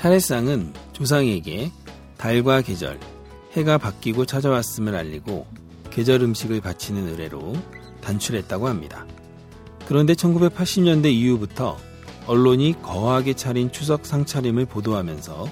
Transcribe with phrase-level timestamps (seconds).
[0.00, 1.70] 차례상은 조상에게
[2.16, 2.98] 달과 계절,
[3.52, 5.46] 해가 바뀌고 찾아왔음을 알리고
[5.90, 7.52] 계절 음식을 바치는 의뢰로
[8.00, 9.04] 단출했다고 합니다.
[9.84, 11.76] 그런데 1980년대 이후부터
[12.26, 15.46] 언론이 거하게 차린 추석 상차림을 보도하면서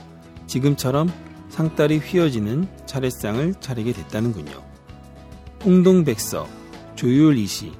[0.46, 1.12] 지금처럼
[1.50, 4.62] 상달이 휘어지는 차례상을 차리게 됐다는군요.
[5.62, 6.48] 홍동백서,
[6.94, 7.72] 조율이시,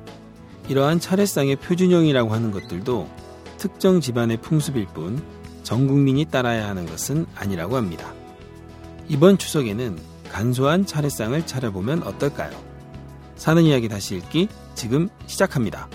[0.69, 3.08] 이러한 차례상의 표준형이라고 하는 것들도
[3.57, 5.22] 특정 집안의 풍습일 뿐
[5.68, 8.14] 전 국민이 따라야 하는 것은 아니라고 합니다.
[9.07, 9.99] 이번 추석에는
[10.31, 12.58] 간소한 차례상을 차려보면 어떨까요?
[13.36, 15.91] 사는 이야기 다시 읽기 지금 시작합니다.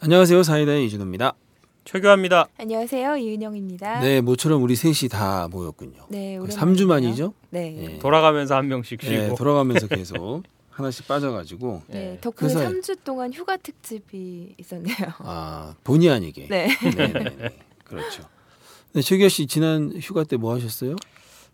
[0.00, 0.42] 안녕하세요.
[0.42, 1.34] 사이다의 이준호입니다.
[1.84, 2.48] 최교합니다.
[2.58, 3.16] 안녕하세요.
[3.16, 4.00] 이은영입니다.
[4.00, 6.06] 네, 모처럼 우리 셋이 다 모였군요.
[6.08, 6.74] 네, 오랜만이네요.
[6.74, 7.32] 3주 만이죠?
[7.50, 7.70] 네.
[7.70, 7.98] 네.
[8.00, 9.12] 돌아가면서 한 명씩 쉬고.
[9.12, 10.42] 네, 돌아가면서 계속
[10.74, 12.20] 하나씩 빠져가지고 네, 네.
[12.20, 14.96] 덕분에 그래서- 3주 동안 휴가 특집이 있었네요.
[15.18, 16.48] 아 본의 아니게.
[16.48, 16.66] 네.
[16.82, 17.58] 네, 네, 네.
[17.84, 18.24] 그렇죠.
[18.92, 20.96] 네, 최기아 씨 지난 휴가 때 뭐 하셨어요?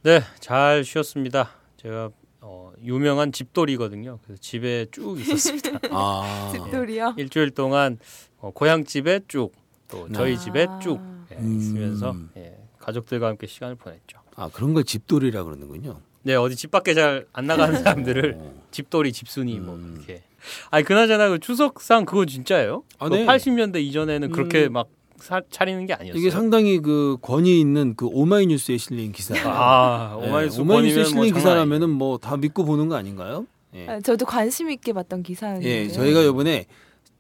[0.03, 1.51] 네, 잘 쉬었습니다.
[1.77, 4.19] 제가 어, 유명한 집돌이거든요.
[4.25, 5.79] 그래서 집에 쭉 있었습니다.
[5.93, 7.15] 아, 집돌이요.
[7.19, 7.99] 일주일 동안
[8.39, 9.53] 어, 고향 집에 쭉,
[9.89, 10.39] 또 저희 아.
[10.39, 10.99] 집에 쭉
[11.33, 11.59] 예, 음.
[11.59, 14.19] 있으면서 예, 가족들과 함께 시간을 보냈죠.
[14.37, 16.01] 아 그런 걸 집돌이라 그러는군요.
[16.23, 18.53] 네, 어디 집 밖에 잘 안 나가는 사람들을 어.
[18.71, 19.95] 집돌이, 집순이 뭐 음.
[19.99, 20.23] 이렇게.
[20.71, 22.83] 아니 그나저나 그 추석상 그거 진짜예요?
[22.99, 23.27] 아, 그거 네.
[23.27, 24.73] 80년대 이전에는 그렇게 음.
[24.75, 26.19] 막 사, 차리는 게 아니었어요.
[26.19, 29.45] 이게 상당히 그 권위 있는 그 오마이뉴스에 실린 기사예요.
[29.49, 33.47] 아, 네, 오마이뉴스 오마이뉴스에 권이면 실린 뭐 기사라면은 뭐 다 믿고 보는 거 아닌가요?
[33.75, 33.87] 예.
[33.87, 35.69] 아, 저도 관심 있게 봤던 기사였는데.
[35.69, 36.65] 예, 저희가 이번에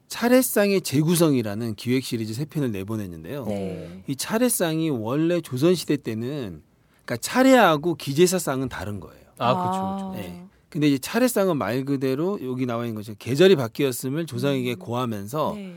[0.08, 3.44] 차례상의 재구성이라는 기획 시리즈 세 편을 내보냈는데요.
[3.46, 4.02] 네.
[4.08, 6.62] 이 차례상이 원래 조선 시대 때는
[7.10, 9.24] 그러니까 차례하고 기제사상은 다른 거예요.
[9.38, 10.12] 아, 그렇죠.
[10.14, 10.44] 네.
[10.68, 13.14] 근데 이제 차례상은 말 그대로 여기 나와 있는 거죠.
[13.18, 14.78] 계절이 바뀌었음을 조상에게 음.
[14.78, 15.74] 고하면서 네.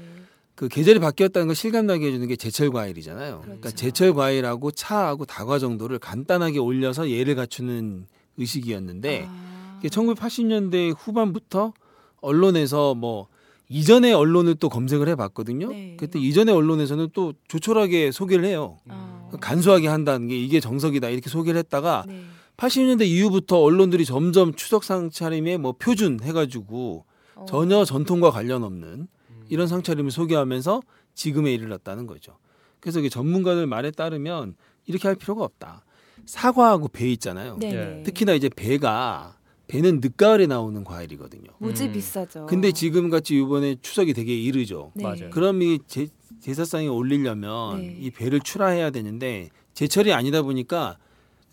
[0.53, 3.39] 그 계절이 바뀌었다는 걸 실감나게 해주는 게 제철 과일이잖아요.
[3.41, 3.75] 그러니까 그렇죠.
[3.75, 8.05] 제철 과일하고 차하고 다과 정도를 간단하게 올려서 예를 갖추는
[8.37, 9.79] 의식이었는데 아.
[9.79, 11.73] 이게 1980년대 후반부터
[12.21, 13.27] 언론에서 뭐
[13.69, 15.69] 이전의 언론을 또 검색을 해봤거든요.
[15.69, 15.97] 네.
[15.99, 18.77] 그때 이전의 언론에서는 또 조촐하게 소개를 해요.
[18.87, 19.22] 아.
[19.39, 22.21] 간소하게 한다는 게 이게 정석이다 이렇게 소개를 했다가 네.
[22.57, 27.05] 80년대 이후부터 언론들이 점점 추석 상차림에 뭐 표준 해가지고
[27.35, 27.45] 어.
[27.47, 29.07] 전혀 전통과 관련 없는
[29.49, 30.81] 이런 상차림을 소개하면서
[31.15, 32.37] 지금에 이르렀다는 거죠.
[32.79, 34.55] 그래서 이게 전문가들 말에 따르면
[34.85, 35.85] 이렇게 할 필요가 없다.
[36.25, 37.57] 사과하고 배 있잖아요.
[37.59, 37.99] 네.
[37.99, 38.03] 예.
[38.03, 41.49] 특히나 이제 배가 배는 늦가을에 나오는 과일이거든요.
[41.57, 41.93] 무지 음.
[41.93, 42.45] 비싸죠.
[42.45, 44.91] 근데 지금 같이 이번에 추석이 되게 이르죠.
[44.95, 45.03] 네.
[45.03, 45.29] 맞아요.
[45.31, 46.07] 그럼 이 제,
[46.43, 47.97] 제사상에 올리려면 네.
[48.01, 50.97] 이 배를 출하해야 되는데 제철이 아니다 보니까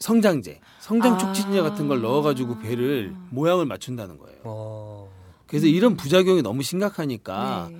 [0.00, 1.18] 성장제, 성장 아.
[1.18, 4.38] 촉진제 같은 걸 넣어가지고 배를 모양을 맞춘다는 거예요.
[4.42, 5.08] 어.
[5.46, 7.78] 그래서 이런 부작용이 너무 심각하니까 네.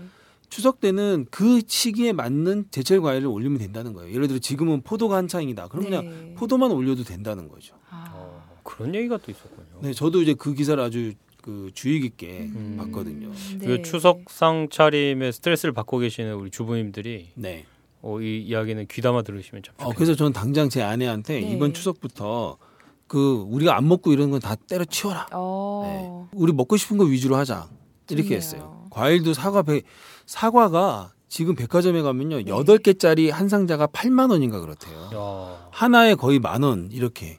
[0.50, 4.15] 추석 때는 그 시기에 맞는 제철 과일을 올리면 된다는 거예요.
[4.15, 5.66] 예를 들어 지금은 포도가 한창이다.
[5.66, 6.34] 그럼 그냥 네.
[6.37, 7.75] 포도만 올려도 된다는 거죠.
[7.88, 8.12] 아.
[8.15, 9.81] 어, 그런 얘기가 또 있었군요.
[9.81, 12.76] 네, 저도 이제 그 기사를 아주 그 주의 깊게 음.
[12.78, 13.30] 봤거든요.
[13.58, 13.66] 네.
[13.66, 17.64] 그 추석 상 차림에 스트레스를 받고 계시는 우리 주부님들이 네.
[18.02, 19.94] 어, 이 이야기는 귀담아 들으시면 참 어, 좋겠네요.
[19.96, 21.50] 그래서 저는 당장 제 아내한테 네.
[21.52, 22.58] 이번 추석부터
[23.06, 25.26] 그 우리가 안 먹고 이런 건 다 때려 치워라.
[25.32, 26.28] 어.
[26.30, 26.38] 네.
[26.38, 27.68] 우리 먹고 싶은 거 위주로 하자.
[28.08, 28.36] 이렇게 좋네요.
[28.38, 28.86] 했어요.
[28.90, 29.82] 과일도 사과 배
[30.26, 32.36] 사과가 지금 백화점에 가면요.
[32.38, 32.44] 네.
[32.48, 35.10] 여덟 개짜리 한 상자가 8만 원인가 그렇대요.
[35.14, 37.38] 야, 하나에 거의 만 원 이렇게.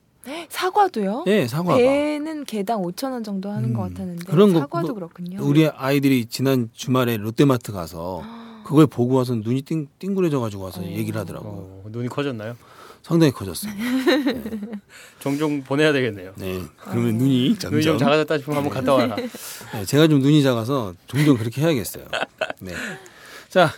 [0.49, 1.23] 사과도요?
[1.27, 1.77] 예, 사과가.
[1.77, 3.73] 배는 개당 5천 원 정도 하는 음.
[3.73, 5.39] 것 같았는데 그런 거- 사과도 뭐- 그렇군요.
[5.43, 8.21] 우리 아이들이 지난 주말에 롯데마트 가서
[8.63, 10.85] 그걸 보고 와서 눈이 띵, 띵그레져 가지고 와서 어.
[10.85, 11.51] 얘기를 하더라고요.
[11.51, 12.55] 어, 눈이 커졌나요?
[13.01, 13.73] 상당히 커졌어요.
[15.19, 16.33] 종종 보내야 되겠네요.
[16.35, 16.61] 네.
[16.77, 17.17] 그러면 어.
[17.17, 19.15] 눈이 눈이 점점 좀 작아졌다 싶으면 한번 갔다 와라.
[19.15, 22.05] 네, 제가 좀 눈이 작아서 종종 그렇게 해야겠어요.
[22.59, 22.73] 네.
[23.49, 23.71] 자,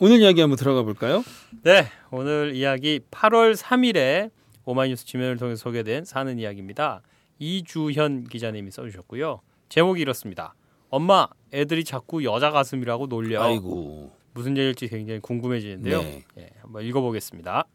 [0.00, 1.22] 오늘 이야기 한번 들어가 볼까요?
[1.62, 4.30] 네, 오늘 이야기 8월 3일에
[4.66, 7.00] 오마이뉴스 지면을 통해 소개된 사는 이야기입니다.
[7.38, 9.40] 이주현 기자님이 써주셨고요.
[9.68, 10.54] 제목이 이렇습니다.
[10.90, 13.42] 엄마, 애들이 자꾸 여자 가슴이라고 놀려.
[13.42, 14.12] 아이고.
[14.34, 16.02] 무슨 얘기일지 굉장히 궁금해지는데요.
[16.02, 16.24] 네.
[16.38, 17.66] 예, 한번 읽어보겠습니다.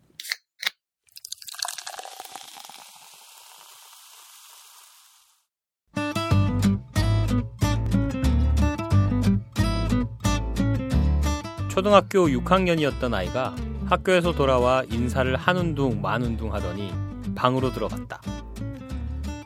[11.69, 13.55] 초등학교 6학년이었던 아이가
[13.91, 16.93] 학교에서 돌아와 인사를 한운둥 만운둥 하더니
[17.35, 18.21] 방으로 들어갔다.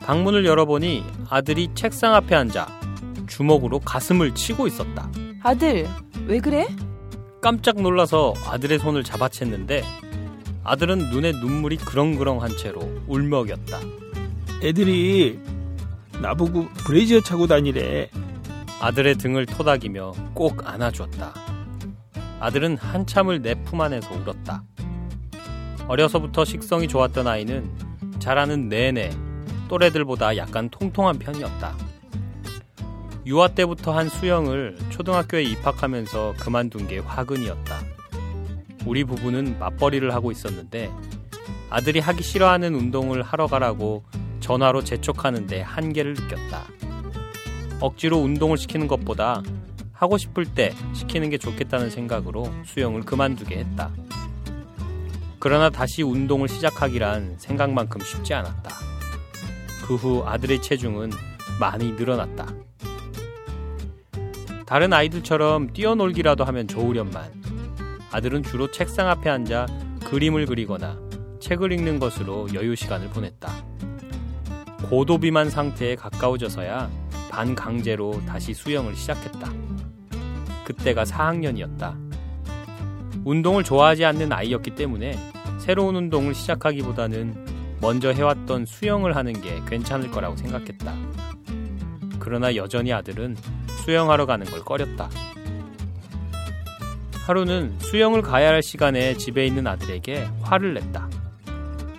[0.02, 2.68] 방문을 열어보니 아들이 책상 앞에 앉아
[3.26, 5.10] 주먹으로 가슴을 치고 있었다.
[5.42, 5.88] 아들
[6.26, 6.68] 왜 그래?
[7.42, 9.82] 깜짝 놀라서 아들의 손을 잡아챘는데
[10.62, 13.80] 아들은 눈에 눈물이 그렁그렁한 채로 울먹였다.
[14.62, 15.40] 애들이
[16.22, 18.10] 나보고 브레이지어 차고 다니래.
[18.80, 21.45] 아들의 등을 토닥이며 꼭 안아주었다.
[22.40, 24.62] 아들은 한참을 내 품 안에서 울었다.
[25.88, 27.70] 어려서부터 식성이 좋았던 아이는
[28.18, 29.10] 자라는 내내
[29.68, 31.74] 또래들보다 약간 통통한 편이었다.
[33.26, 37.76] 유아 때부터 한 수영을 초등학교에 입학하면서 그만둔 게 화근이었다.
[38.84, 40.92] 우리 부부는 맞벌이를 하고 있었는데
[41.70, 44.04] 아들이 하기 싫어하는 운동을 하러 가라고
[44.40, 46.62] 전화로 재촉하는데 한계를 느꼈다.
[47.80, 49.42] 억지로 운동을 시키는 것보다
[49.96, 53.90] 하고 싶을 때 시키는 게 좋겠다는 생각으로 수영을 그만두게 했다.
[55.38, 58.70] 그러나 다시 운동을 시작하기란 생각만큼 쉽지 않았다.
[59.86, 61.10] 그 후 아들의 체중은
[61.60, 62.46] 많이 늘어났다.
[64.66, 67.32] 다른 아이들처럼 뛰어놀기라도 하면 좋으련만
[68.10, 69.66] 아들은 주로 책상 앞에 앉아
[70.04, 70.98] 그림을 그리거나
[71.40, 73.48] 책을 읽는 것으로 여유 시간을 보냈다.
[74.90, 76.90] 고도 비만 상태에 가까워져서야
[77.30, 79.52] 반강제로 다시 수영을 시작했다.
[80.66, 81.94] 그때가 4학년이었다.
[83.24, 85.16] 운동을 좋아하지 않는 아이였기 때문에
[85.58, 90.94] 새로운 운동을 시작하기보다는 먼저 해왔던 수영을 하는 게 괜찮을 거라고 생각했다.
[92.18, 93.36] 그러나 여전히 아들은
[93.84, 95.08] 수영하러 가는 걸 꺼렸다.
[97.26, 101.08] 하루는 수영을 가야 할 시간에 집에 있는 아들에게 화를 냈다.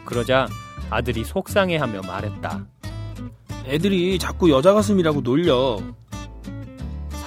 [0.05, 0.47] 그러자
[0.89, 2.65] 아들이 속상해하며 말했다.
[3.65, 5.79] 애들이 자꾸 여자 가슴이라고 놀려.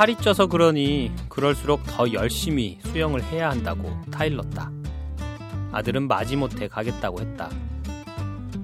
[0.00, 4.72] 살이 쪄서 그러니 그럴수록 더 열심히 수영을 해야 한다고 타일렀다.
[5.72, 7.50] 아들은 마지못해 가겠다고 했다.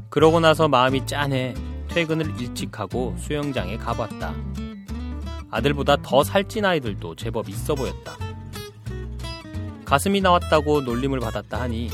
[0.08, 1.52] 그러고 나서 마음이 짠해
[1.88, 4.34] 퇴근을 일찍 하고 수영장에 가봤다.
[5.50, 8.16] 아들보다 더 살찐 아이들도 제법 있어 보였다.
[9.84, 11.90] 가슴이 나왔다고 놀림을 받았다 하니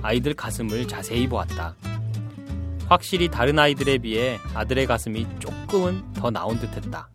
[0.00, 1.76] 아이들 가슴을 자세히 보았다.
[2.88, 7.10] 확실히 다른 아이들에 비해 아들의 가슴이 조금은 더 나온 듯 했다.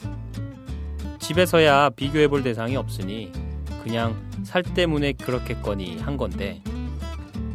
[1.21, 3.31] 집에서야 비교해 볼 대상이 없으니
[3.83, 6.61] 그냥 살 때문에 그렇겠거니 한 건데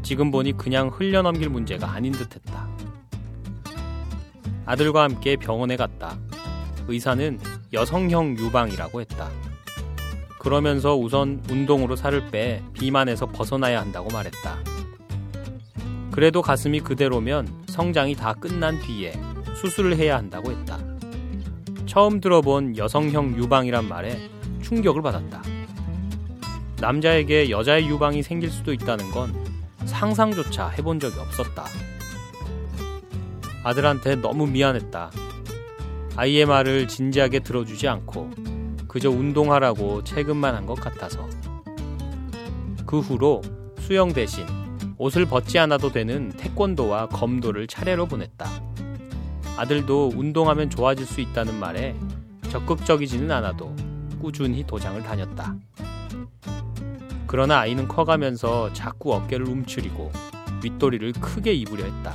[0.02, 2.68] 지금 보니 그냥 흘려넘길 문제가 아닌 듯 했다.
[4.64, 6.16] 아들과 함께 병원에 갔다.
[6.88, 7.40] 의사는
[7.72, 9.30] 여성형 유방이라고 했다.
[10.38, 14.58] 그러면서 우선 운동으로 살을 빼 비만에서 벗어나야 한다고 말했다.
[16.12, 19.12] 그래도 가슴이 그대로면 성장이 다 끝난 뒤에
[19.60, 20.95] 수술을 해야 한다고 했다.
[21.86, 24.28] 처음 들어본 여성형 유방이란 말에
[24.62, 25.42] 충격을 받았다.
[26.80, 29.32] 남자에게 여자의 유방이 생길 수도 있다는 건
[29.86, 31.64] 상상조차 해본 적이 없었다.
[33.62, 35.10] 아들한테 너무 미안했다.
[36.16, 38.30] 아이의 말을 진지하게 들어주지 않고
[38.88, 41.28] 그저 운동하라고 체급만 한 것 같아서.
[42.84, 43.42] 그 후로
[43.80, 44.44] 수영 대신
[44.98, 48.65] 옷을 벗지 않아도 되는 태권도와 검도를 차례로 보냈다.
[49.56, 51.94] 아들도 운동하면 좋아질 수 있다는 말에
[52.50, 53.74] 적극적이지는 않아도
[54.20, 55.56] 꾸준히 도장을 다녔다.
[57.26, 60.12] 그러나 아이는 커가면서 자꾸 어깨를 움츠리고
[60.62, 62.14] 윗도리를 크게 입으려 했다.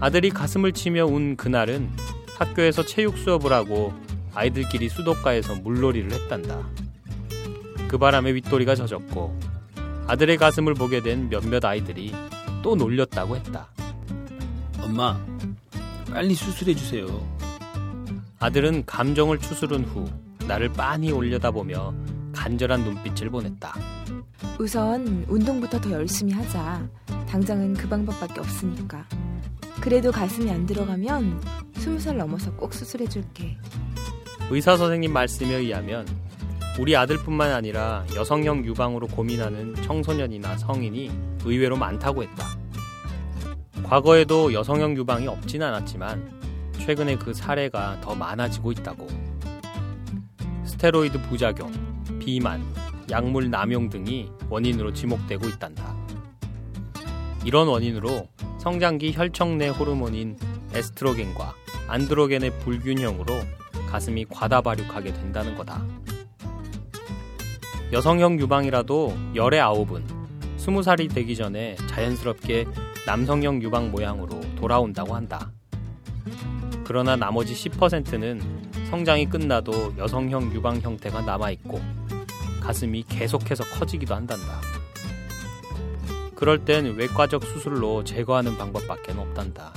[0.00, 1.88] 아들이 가슴을 치며 운 그날은
[2.38, 3.94] 학교에서 체육 수업을 하고
[4.34, 6.68] 아이들끼리 수도가에서 물놀이를 했단다.
[7.88, 9.38] 그 바람에 윗도리가 젖었고
[10.06, 12.12] 아들의 가슴을 보게 된 몇몇 아이들이
[12.62, 13.73] 또 놀렸다고 했다.
[14.84, 15.18] 엄마,
[16.10, 17.06] 빨리 수술해 주세요.
[18.38, 20.04] 아들은 감정을 추스른 후
[20.46, 21.94] 나를 빤히 올려다보며
[22.34, 23.74] 간절한 눈빛을 보냈다.
[24.58, 26.86] 우선 운동부터 더 열심히 하자.
[27.26, 29.06] 당장은 그 방법밖에 없으니까.
[29.80, 31.42] 그래도 가슴이 안 들어가면
[31.76, 33.56] 스무 살 넘어서 꼭 수술해 줄게.
[34.50, 36.06] 의사 선생님 말씀에 의하면
[36.78, 41.10] 우리 아들뿐만 아니라 여성형 유방으로 고민하는 청소년이나 성인이
[41.44, 42.63] 의외로 많다고 했다.
[43.84, 49.06] 과거에도 여성형 유방이 없진 않았지만 최근에 그 사례가 더 많아지고 있다고.
[50.64, 51.72] 스테로이드 부작용,
[52.18, 52.64] 비만,
[53.10, 55.94] 약물 남용 등이 원인으로 지목되고 있단다.
[57.44, 58.26] 이런 원인으로
[58.58, 60.38] 성장기 혈청 내 호르몬인
[60.72, 61.54] 에스트로겐과
[61.86, 63.34] 안드로겐의 불균형으로
[63.90, 65.84] 가슴이 과다 발육하게 된다는 거다.
[67.92, 70.04] 여성형 유방이라도 열의 아홉은
[70.56, 72.64] 스무 살이 되기 전에 자연스럽게
[73.06, 75.50] 남성형 유방 모양으로 돌아온다고 한다.
[76.84, 78.40] 그러나 나머지 10%는
[78.90, 81.80] 성장이 끝나도 여성형 유방 형태가 남아있고
[82.60, 84.60] 가슴이 계속해서 커지기도 한단다.
[86.34, 89.72] 그럴 땐 외과적 수술로 제거하는 방법밖에 없단다.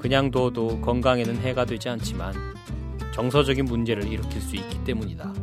[0.00, 2.34] 그냥 둬도 건강에는 해가 되지 않지만
[3.12, 5.34] 정서적인 문제를 일으킬 수 있기 때문이다.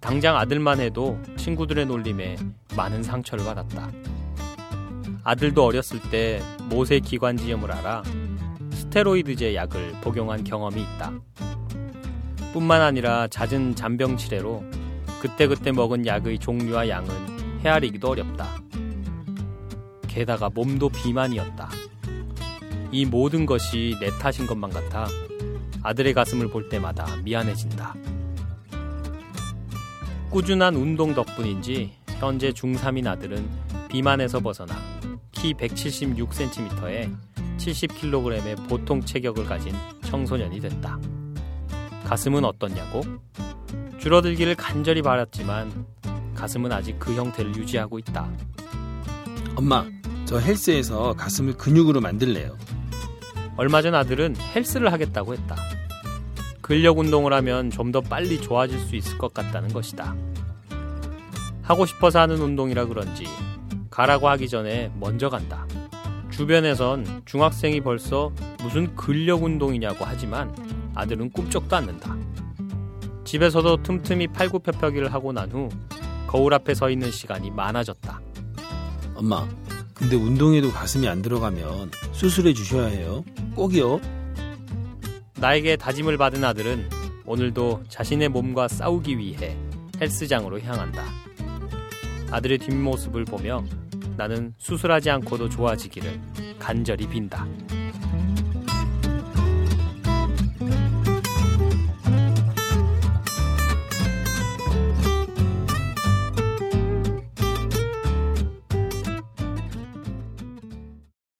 [0.00, 2.36] 당장 아들만 해도 친구들의 놀림에
[2.76, 3.90] 많은 상처를 받았다.
[5.28, 8.02] 아들도 어렸을 때 모세 기관지염을 알아
[8.72, 11.12] 스테로이드제 약을 복용한 경험이 있다.
[12.54, 14.64] 뿐만 아니라 잦은 잔병 치레로
[15.20, 18.46] 그때그때 먹은 약의 종류와 양은 헤아리기도 어렵다.
[20.08, 21.68] 게다가 몸도 비만이었다.
[22.90, 25.08] 이 모든 것이 내 탓인 것만 같아
[25.82, 27.94] 아들의 가슴을 볼 때마다 미안해진다.
[30.30, 33.46] 꾸준한 운동 덕분인지 현재 중3인 아들은
[33.90, 34.97] 비만에서 벗어나
[35.40, 37.14] 키 176cm에
[37.58, 39.72] 70kg의 보통 체격을 가진
[40.04, 40.98] 청소년이 됐다.
[42.06, 43.02] 가슴은 어떻냐고?
[43.98, 45.86] 줄어들기를 간절히 바랐지만
[46.34, 48.28] 가슴은 아직 그 형태를 유지하고 있다.
[49.54, 49.84] 엄마,
[50.24, 52.56] 저 헬스에서 가슴을 근육으로 만들래요.
[53.56, 55.56] 얼마 전 아들은 헬스를 하겠다고 했다.
[56.60, 60.14] 근력 운동을 하면 좀 더 빨리 좋아질 수 있을 것 같다는 것이다.
[61.62, 63.24] 하고 싶어서 하는 운동이라 그런지
[63.98, 65.66] 가라고 하기 전에 먼저 간다.
[66.30, 68.30] 주변에선 중학생이 벌써
[68.62, 70.54] 무슨 근력 운동이냐고 하지만
[70.94, 72.16] 아들은 꿈쩍도 않는다.
[73.24, 75.68] 집에서도 틈틈이 팔굽혀펴기를 하고 난 후
[76.28, 78.20] 거울 앞에 서 있는 시간이 많아졌다.
[79.16, 79.48] 엄마,
[79.94, 83.24] 근데 운동에도 가슴이 안 들어가면 수술해 주셔야 해요.
[83.56, 84.00] 꼭이요.
[85.40, 86.88] 나에게 다짐을 받은 아들은
[87.26, 89.56] 오늘도 자신의 몸과 싸우기 위해
[90.00, 91.02] 헬스장으로 향한다.
[92.30, 93.64] 아들의 뒷모습을 보며
[94.18, 96.20] 나는 수술하지 않고도 좋아지기를
[96.58, 97.46] 간절히 빈다.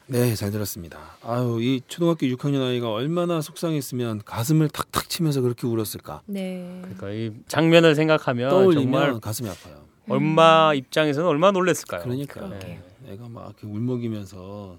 [0.07, 0.99] 네, 잘 들었습니다.
[1.23, 6.23] 아유, 이 초등학교 6학년 아이가 얼마나 속상했으면 가슴을 탁탁 치면서 그렇게 울었을까?
[6.27, 6.79] 네.
[6.83, 9.88] 그러니까 이 장면을 생각하면 떠올리면 정말 가슴이 아파요.
[10.09, 12.03] 엄마 입장에서는 얼마나 놀랬을까요?
[12.03, 12.79] 그러니까 그러게요.
[13.09, 14.79] 애가 막 이렇게 울먹이면서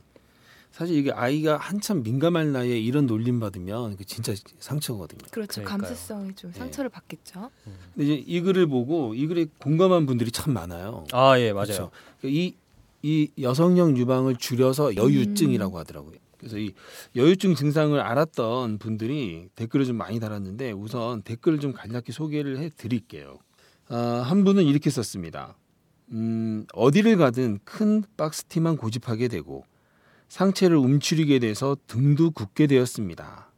[0.72, 5.20] 사실 이게 아이가 한참 민감할 나이에 이런 놀림 받으면 그 진짜 상처거든요.
[5.32, 5.62] 그렇죠.
[5.62, 5.78] 그러니까요.
[5.78, 6.60] 감수성이 좀 네.
[6.60, 7.50] 상처를 받겠죠.
[7.96, 11.06] 근데 이제 이 글을 보고 이 글에 공감한 분들이 참 많아요.
[11.12, 11.66] 아, 예, 맞아요.
[11.66, 11.92] 그렇죠.
[12.24, 12.54] 이,
[13.02, 16.18] 이 여성형 유방을 줄여서 여유증이라고 하더라고요.
[16.38, 16.74] 그래서 이
[17.16, 23.40] 여유증 증상을 알았던 분들이 댓글을 좀 많이 달았는데 우선 댓글을 좀 간략히 소개를 해 드릴게요.
[23.90, 25.56] 아, 한 분은 이렇게 썼습니다.
[26.12, 29.66] 음, 어디를 가든 큰 박스티만 고집하게 되고
[30.28, 33.52] 상체를 움츠리게 돼서 등도 굽게 되었습니다.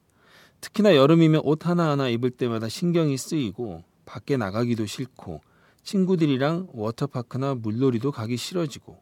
[0.61, 5.41] 특히나 여름이면 옷 하나하나 입을 때마다 신경이 쓰이고 밖에 나가기도 싫고
[5.83, 9.01] 친구들이랑 워터파크나 물놀이도 가기 싫어지고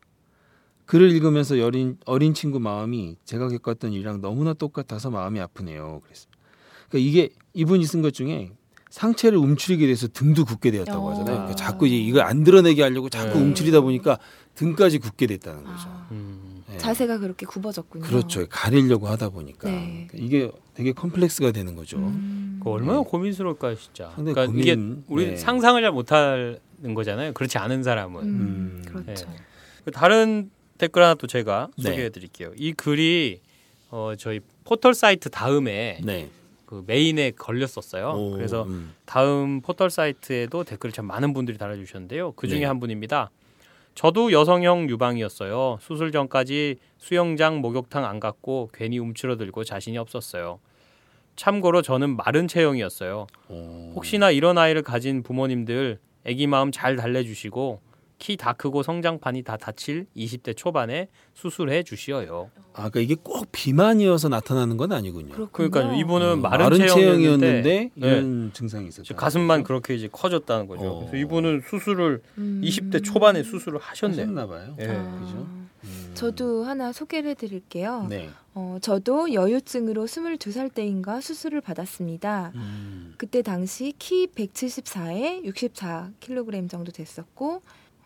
[0.85, 6.01] 글을 읽으면서 어린, 어린 친구 마음이 제가 겪었던 일이랑 너무나 똑같아서 마음이 아프네요.
[6.03, 6.31] 그랬어요.
[6.89, 8.51] 그러니까 이게 이분이 쓴 것 중에
[8.89, 11.11] 상체를 움츠리게 돼서 등도 굽게 되었다고 어.
[11.11, 11.35] 하잖아요.
[11.35, 13.45] 그러니까 자꾸 이제 이걸 안 드러내게 하려고 자꾸 네.
[13.45, 14.17] 움츠리다 보니까
[14.55, 15.87] 등까지 굽게 됐다는 거죠.
[15.87, 16.63] 아, 음.
[16.67, 16.77] 네.
[16.77, 18.03] 자세가 그렇게 굽어졌군요.
[18.03, 18.45] 그렇죠.
[18.49, 20.07] 가리려고 하다 보니까 네.
[20.13, 21.97] 이게 되게 컴플렉스가 되는 거죠.
[21.97, 22.59] 음.
[22.63, 23.05] 그 얼마나 네.
[23.07, 24.11] 고민스러울까요, 진짜.
[24.15, 24.77] 그러니까 고민, 이게
[25.07, 25.37] 우리 네.
[25.37, 26.59] 상상을 잘 못하는
[26.95, 27.33] 거잖아요.
[27.33, 28.21] 그렇지 않은 사람은.
[28.23, 28.83] 음, 음.
[28.85, 29.27] 그렇죠.
[29.29, 29.35] 네.
[29.85, 31.83] 그 다른 댓글 하나 또 제가 네.
[31.83, 32.51] 소개해 드릴게요.
[32.55, 33.41] 이 글이
[33.91, 36.29] 어, 저희 포털 사이트 다음에 네.
[36.69, 38.11] 그 메인에 걸렸었어요.
[38.11, 38.93] 오, 그래서 음.
[39.05, 42.33] 다음 포털 사이트에도 댓글을 참 많은 분들이 달아주셨는데요.
[42.33, 42.65] 그 중에 네.
[42.65, 43.31] 한 분입니다.
[43.95, 45.79] 저도 여성형 유방이었어요.
[45.81, 50.59] 수술 전까지 수영장, 목욕탕 안 갔고 괜히 움츠러들고 자신이 없었어요.
[51.35, 53.25] 참고로 저는 마른 체형이었어요.
[53.47, 53.91] 오.
[53.95, 55.97] 혹시나 이런 아이를 가진 부모님들
[56.27, 57.81] 아기 마음 잘 달래주시고
[58.19, 62.51] 키 다 크고 성장판이 다 다칠 20대 초반에 수술해 주시어요.
[62.73, 65.33] 아, 그러니까 이게 꼭 비만이어서 나타나는 건 아니군요.
[65.33, 65.69] 그렇군요.
[65.71, 68.07] 그러니까 이분은 어, 마른, 체형이었는데 체형이었는데 네.
[68.07, 69.15] 이런 증상이 있었죠.
[69.15, 70.83] 가슴만 그렇게 이제 커졌다는 거죠.
[70.83, 70.99] 어.
[70.99, 72.61] 그래서 이분은 수술을 음.
[72.63, 74.21] 20대 초반에 수술을 하셨네요.
[74.21, 74.75] 하셨나 봐요.
[74.79, 74.87] 예.
[74.87, 75.47] 아, 그죠?
[75.85, 76.11] 음.
[76.13, 78.05] 저도 하나 소개를 해 드릴게요.
[78.09, 78.29] 네.
[78.53, 82.51] 어, 저도 여유증으로 22살 때인가 수술을 받았습니다.
[82.55, 83.13] 음.
[83.17, 87.61] 그때 당시 키 174에 64kg 정도 됐었고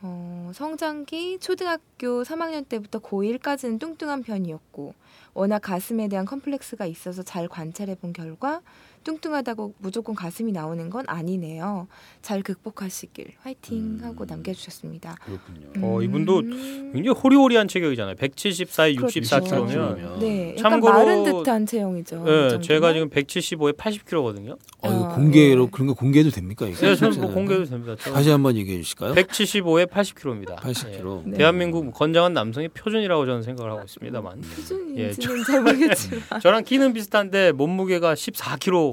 [0.05, 4.93] 어, 성장기 초등학교 3학년 때부터 고1까지는 뚱뚱한 편이었고
[5.33, 8.61] 워낙 가슴에 대한 컴플렉스가 있어서 잘 관찰해 본 결과
[9.03, 11.87] 뚱뚱하다고 무조건 가슴이 나오는 건 아니네요.
[12.21, 13.99] 잘 극복하시길 화이팅 음.
[14.03, 15.15] 하고 남겨주셨습니다.
[15.23, 15.85] 그렇군요.
[15.87, 16.91] 어, 이분도 음.
[16.93, 18.15] 굉장히 호리호리한 체격이잖아요.
[18.15, 19.19] 174에 그렇죠.
[19.19, 19.67] 64kg면.
[19.67, 20.19] 그러면.
[20.19, 22.15] 네, 약간 참고로- 마른 듯한 체형이죠.
[22.15, 22.61] 이 예, 정도면.
[22.61, 24.57] 제가 지금 175에 80kg거든요.
[24.79, 25.69] 어, 아, 공개로 예.
[25.71, 26.65] 그런 거 공개해도 됩니까?
[26.67, 26.79] 이거?
[26.79, 27.95] 네, 저는 뭐 공개도 됩니다.
[27.99, 29.13] 저 다시 한번 얘기해 주실까요?
[29.15, 30.55] 175에 80kg입니다.
[30.57, 31.23] 80kg.
[31.25, 31.37] 네.
[31.37, 34.41] 대한민국 건장한 남성의 표준이라고 저는 생각을 하고 있습니다만.
[34.41, 36.23] 표준인지는 잘 모르겠지만.
[36.41, 38.92] 저랑 키는 비슷한데 몸무게가 14kg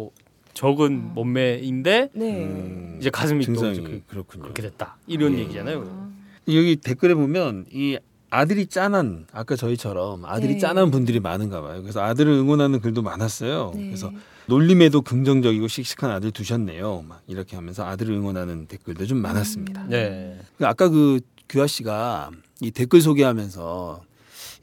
[0.71, 2.45] 적은 몸매인데 네.
[2.45, 4.43] 음, 이제 가슴이 또 증상이 이제 그- 그렇군요.
[4.43, 4.99] 그렇게 됐다.
[5.07, 5.38] 이런 예.
[5.38, 5.81] 얘기잖아요.
[5.88, 6.11] 아,
[6.49, 7.97] 여기 댓글에 보면 이
[8.29, 10.59] 아들이 짠한 아까 저희처럼 아들이 네.
[10.59, 11.81] 짠한 분들이 많은가 봐요.
[11.81, 13.73] 그래서 아들을 응원하는 글도 많았어요.
[13.75, 13.87] 네.
[13.87, 14.12] 그래서
[14.49, 17.05] 놀림에도 긍정적이고 씩씩한 아들 두셨네요.
[17.09, 19.85] 막 이렇게 하면서 아들을 응원하는 댓글도 좀 많았습니다.
[19.85, 19.88] 음.
[19.88, 20.38] 네.
[20.59, 24.02] 그 아까 그 규아 씨가 이 댓글 소개하면서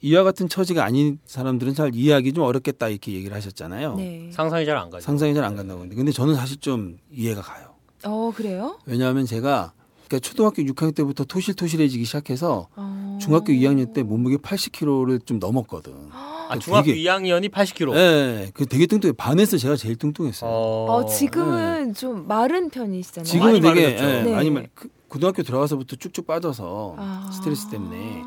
[0.01, 3.95] 이와 같은 처지가 아닌 사람들은 잘 이해하기 좀 어렵겠다 이렇게 얘기를 하셨잖아요.
[3.95, 4.29] 네.
[4.31, 5.03] 상상이 잘 안 가죠.
[5.03, 7.67] 상상이 잘 안 간다고 했는데 근데 저는 사실 좀 이해가 가요.
[8.05, 8.77] 어 그래요?
[8.85, 9.73] 왜냐하면 제가
[10.07, 13.17] 그러니까 초등학교 6학년 때부터 토실토실해지기 시작해서 어.
[13.21, 15.93] 중학교 2학년 때 몸무게 80kg를 좀 넘었거든.
[16.11, 17.95] 아, 중학교 되게- 2학년이 80kg.
[17.95, 19.13] 예, 그 되게 뚱뚱해.
[19.17, 20.49] 반에서 제가 제일 뚱뚱했어요.
[20.49, 23.25] 어 지금은 좀 마른 편이시잖아요.
[23.25, 23.29] 네.
[23.31, 24.09] 지금은 많이 되게 마르셨죠.
[24.09, 24.31] 예, 네.
[24.33, 27.31] 많이 말, 그, 고등학교 들어가서부터 쭉쭉 빠져서 아.
[27.33, 28.23] 스트레스 때문에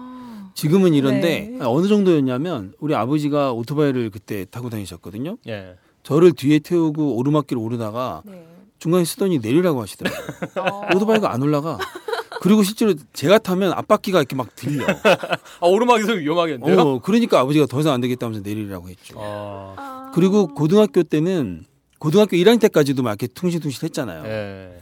[0.61, 1.64] 지금은 이런데 네.
[1.64, 5.38] 어느 정도였냐면 우리 아버지가 오토바이를 그때 타고 다니셨거든요.
[5.49, 5.76] 예.
[6.02, 8.47] 저를 뒤에 태우고 오르막길 오르다가 네.
[8.79, 10.26] 중간에 쓰더니 내리라고 하시더라고요.
[10.61, 10.95] 어.
[10.95, 11.79] 오토바이가 안 올라가.
[12.43, 14.85] 그리고 실제로 제가 타면 앞바퀴가 이렇게 막 들려.
[15.61, 16.79] 아, 오르막에서 위험하겠는데요?
[16.79, 19.14] 어, 그러니까 아버지가 더 이상 안 되겠다면서 내리라고 했죠.
[19.17, 19.75] 어.
[19.79, 20.12] 아.
[20.14, 21.64] 그리고 고등학교 때는
[21.99, 24.25] 고등학교 1학년 때까지도 막 이렇게 퉁실퉁실 했잖아요.
[24.26, 24.79] 예.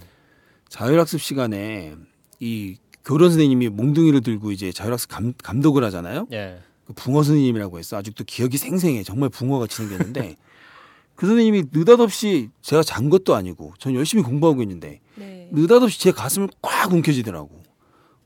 [0.70, 1.94] 자율학습 시간에
[2.40, 6.26] 이 교련 선생님이 몽둥이를 들고 이제 자율학습 감, 감독을 하잖아요.
[6.32, 6.60] 예.
[6.86, 7.96] 그 붕어 선생님이라고 했어.
[7.96, 9.02] 아직도 기억이 생생해.
[9.02, 10.36] 정말 붕어같이 생겼는데
[11.14, 15.48] 그 선생님이 느닷없이 제가 잔 것도 아니고 전 열심히 공부하고 있는데 네.
[15.52, 17.62] 느닷없이 제 가슴을 꽉 움켜쥐더라고.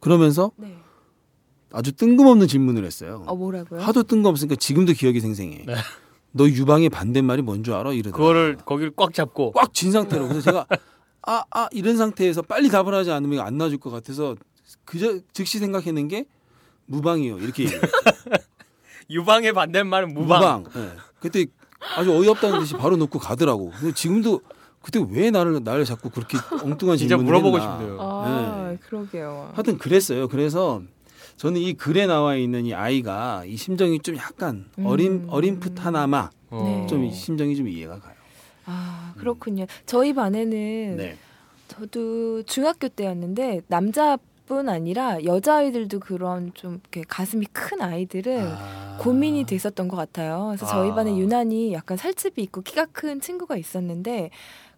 [0.00, 0.76] 그러면서 네.
[1.72, 3.24] 아주 뜬금없는 질문을 했어요.
[3.26, 3.80] 어 뭐라고요?
[3.80, 5.64] 하도 뜬금없으니까 지금도 기억이 생생해.
[5.66, 5.74] 네.
[6.32, 7.92] 너 유방의 반대말이 뭔 줄 알아?
[7.92, 8.16] 이러더라고.
[8.18, 10.66] 그거를 거기를 꽉 잡고 꽉쥔 상태로 그래서 제가
[11.24, 14.34] 아, 아 이런 상태에서 빨리 답을 하지 않으면 안 나줄 것 같아서
[14.84, 16.26] 그저 즉시 생각해낸 게
[16.86, 17.66] 무방이요 이렇게.
[19.10, 20.64] 유방의 반대말은 무방.
[20.76, 20.90] 예.
[21.20, 21.46] 그때
[21.96, 23.70] 아주 어이없다는 듯이 바로 놓고 가더라고.
[23.70, 24.40] 근데 지금도
[24.80, 27.78] 그때 왜 나를 나를 자꾸 그렇게 엉뚱한 진짜 질문을 물어보고 했나.
[27.78, 27.98] 싶네요.
[28.00, 28.78] 아 네.
[28.78, 29.50] 그러게요.
[29.52, 30.28] 하여튼 그랬어요.
[30.28, 30.82] 그래서
[31.36, 35.26] 저는 이 글에 나와 있는 이 아이가 이 심정이 좀 약간 어린 음.
[35.28, 36.62] 어림풋하나마 어.
[36.64, 36.86] 네.
[36.88, 38.14] 좀이 심정이 좀 이해가 가요.
[38.66, 39.66] 아 그렇군요.
[39.86, 41.16] 저희 반에는 네.
[41.68, 44.18] 저도 중학교 때였는데 남자
[44.52, 48.98] 뿐 아니라 여자아이들도 그런 좀 이렇게 가슴이 큰 아이들은 아.
[49.00, 50.48] 고민이 됐었던 것 같아요.
[50.48, 50.94] 그래서 저희 아.
[50.94, 54.28] 반에 유난히 약간 살집이 있고 키가 큰 친구가 있었는데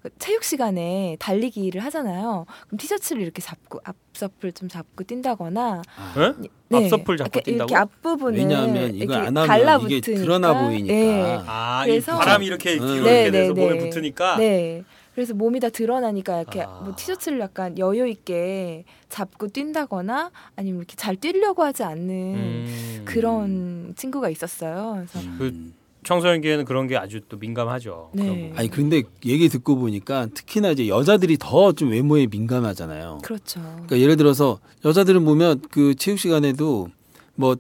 [0.01, 2.47] 그 체육 시간에 달리기를 하잖아요.
[2.69, 6.35] 그럼 티셔츠를 이렇게 잡고 앞서풀 좀 잡고 뛴다거나 아.
[6.71, 6.77] 예?
[6.77, 7.77] 앞서풀 잡고 이렇게, 이렇게 뛴다고?
[7.77, 9.97] 앞부분을 왜냐하면 이걸 이렇게 안 하면 달라붙으니까.
[10.13, 10.95] 이게 드러나 보이니까.
[10.95, 11.39] 네.
[11.47, 13.61] 아, 그래서- 이 바람이 이렇게 뒤로 네, 이렇게 네, 돼서 네.
[13.67, 14.85] 몸에 붙으니까 네.
[15.15, 16.81] 그래서 몸이 다 드러나니까 이렇게 아.
[16.85, 23.03] 뭐 티셔츠를 약간 여유 있게 잡고 뛴다거나 아니면 이렇게 잘 뛰려고 하지 않는 음.
[23.05, 25.05] 그런 친구가 있었어요.
[25.13, 25.73] 그래서 음.
[26.03, 28.11] 청소년기에는 그런 게 아주 또 민감하죠.
[28.13, 28.53] 네.
[28.57, 33.21] 아니 근데 얘기 듣고 보니까 특히나 이제 여자들이 더 좀 외모에 민감하잖아요.
[33.23, 33.61] 그렇죠.
[33.61, 36.89] 그러니까 예를 들어서 여자들은 보면 그 체육 시간에도
[37.37, 37.57] 뭐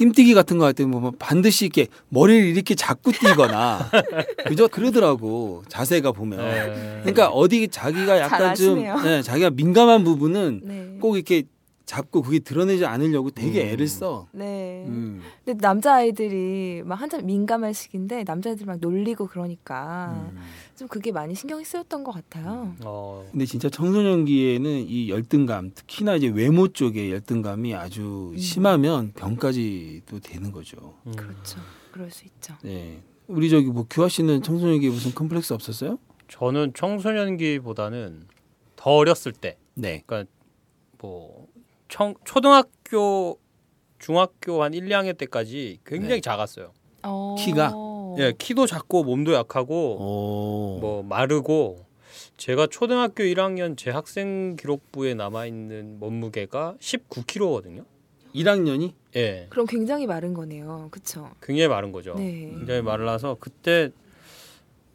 [0.00, 3.90] 띰뛰기 같은 거 할 때 보면 반드시 이렇게 머리를 이렇게 잡고 뛰거나
[4.46, 6.38] 그저 그러더라고 자세가 보면.
[6.38, 6.98] 네.
[7.02, 8.82] 그러니까 어디 자기가 약간 좀.
[9.04, 10.96] 네, 자기가 민감한 부분은 네.
[11.00, 11.42] 꼭 이렇게
[11.84, 13.68] 잡고 그게 드러내지 않으려고 되게 음.
[13.68, 14.28] 애를 써.
[14.32, 14.84] 네.
[14.86, 15.20] 음.
[15.44, 20.38] 근데 남자 아이들이 막 한참 민감한 시기인데 남자애들 막 놀리고 그러니까 음.
[20.80, 22.74] 좀 그게 많이 신경이 쓰였던 것 같아요.
[22.86, 28.38] 어, 근데 진짜 청소년기에는 이 열등감, 특히나 이제 외모 쪽의 열등감이 아주 음.
[28.38, 30.94] 심하면 병까지도 되는 거죠.
[31.06, 31.14] 음.
[31.14, 31.60] 그렇죠.
[31.92, 32.54] 그럴 수 있죠.
[32.62, 33.02] 네.
[33.26, 35.98] 우리 저기 뭐 규하 씨는 청소년기에 무슨 컴플렉스 없었어요?
[36.28, 38.26] 저는 청소년기보다는
[38.76, 40.02] 더 어렸을 때, 네.
[40.96, 41.46] 뭐
[41.88, 43.38] 청, 초등학교,
[43.98, 46.20] 중학교 한 1, 2학년 때까지 굉장히 네.
[46.22, 46.72] 작았어요.
[47.02, 47.36] 어...
[47.38, 47.70] 키가?
[48.18, 50.78] 예, 키도 작고 몸도 약하고 오.
[50.80, 51.84] 뭐 마르고
[52.36, 57.84] 제가 초등학교 1학년 제 학생 기록부에 남아 있는 몸무게가 19kg거든요.
[58.34, 58.92] 1학년이?
[59.16, 59.46] 예.
[59.50, 60.88] 그럼 굉장히 마른 거네요.
[60.90, 61.30] 그렇죠.
[61.42, 62.14] 굉장히 마른 거죠.
[62.14, 62.50] 네.
[62.50, 63.90] 굉장히 말라서 그때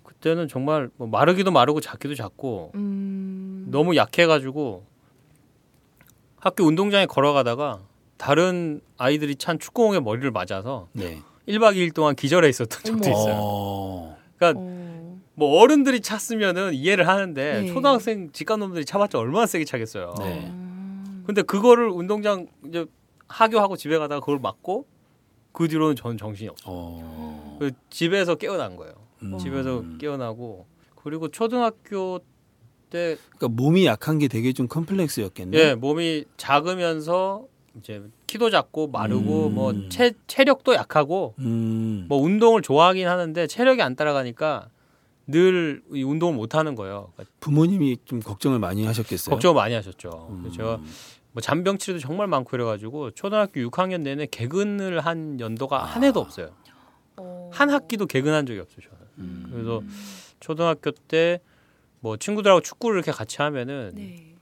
[0.04, 3.68] 그때는 정말 뭐 마르기도 마르고 작기도 작고 음.
[3.70, 4.86] 너무 약해가지고
[6.38, 7.82] 학교 운동장에 걸어가다가
[8.18, 11.22] 다른 아이들이 찬 축구공에 머리를 맞아서 네.
[11.48, 13.20] 1박 2일 동안 기절해 있었던 적도 어머.
[13.20, 13.36] 있어요.
[13.38, 14.18] 어.
[14.38, 15.20] 그러니까 어.
[15.36, 17.68] 뭐 어른들이 찼으면은 이해를 하는데 네.
[17.68, 20.16] 초등학생 직관놈들이 차봤자 얼마나 세게 차겠어요.
[20.20, 20.48] 네.
[20.48, 21.24] 음.
[21.26, 22.86] 근데 그거를 운동장 이제
[23.28, 24.86] 하교하고 집에 가다가 그걸 맞고
[25.52, 26.68] 그 뒤로는 저는 정신이 없어요.
[26.74, 27.58] 어.
[27.60, 28.94] 그 집에서 깨어난 거예요.
[29.24, 29.38] 음.
[29.38, 32.20] 집에서 깨어나고 그리고 초등학교
[32.90, 35.58] 때 그러니까 몸이 약한 게 되게 좀 컴플렉스였겠네.
[35.58, 37.46] 예, 몸이 작으면서
[37.78, 39.56] 이제 키도 작고 마르고 음.
[39.56, 42.06] 뭐 체, 체력도 약하고 음.
[42.10, 44.70] 뭐 운동을 좋아하긴 하는데 체력이 안 따라가니까
[45.28, 47.12] 늘이 운동을 못 하는 거예요.
[47.16, 49.34] 그러니까 부모님이 좀 걱정을 많이 하셨겠어요.
[49.34, 50.28] 걱정을 많이 하셨죠.
[50.30, 50.40] 음.
[50.42, 50.80] 그래서 제가
[51.32, 56.50] 뭐 잔병치레도 정말 많고 이래가지고 초등학교 6학년 내내 개근을 한 연도가 한 해도 없어요.
[57.18, 57.50] 어.
[57.54, 58.82] 한 학기도 개근한 적이 없어요.
[58.82, 58.98] 저는.
[59.20, 59.48] 음.
[59.52, 59.82] 그래서
[60.40, 61.40] 초등학교 때
[62.06, 64.36] 뭐 친구들하고 축구를 이렇게 같이 하면은 네.